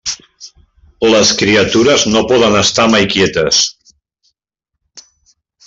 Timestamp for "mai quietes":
2.95-3.63